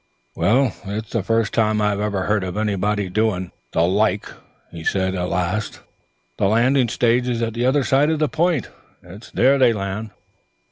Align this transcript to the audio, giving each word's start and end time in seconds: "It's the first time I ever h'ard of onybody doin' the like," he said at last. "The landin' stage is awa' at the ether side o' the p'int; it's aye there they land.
"It's 0.35 1.11
the 1.11 1.21
first 1.21 1.53
time 1.53 1.79
I 1.79 1.91
ever 1.91 2.25
h'ard 2.25 2.41
of 2.43 2.57
onybody 2.57 3.07
doin' 3.07 3.51
the 3.71 3.83
like," 3.83 4.27
he 4.71 4.83
said 4.83 5.13
at 5.13 5.29
last. 5.29 5.81
"The 6.37 6.47
landin' 6.47 6.87
stage 6.87 7.29
is 7.29 7.39
awa' 7.39 7.47
at 7.49 7.53
the 7.53 7.67
ether 7.69 7.83
side 7.83 8.09
o' 8.09 8.15
the 8.17 8.27
p'int; 8.27 8.67
it's 9.03 9.27
aye 9.27 9.31
there 9.35 9.57
they 9.59 9.73
land. 9.73 10.09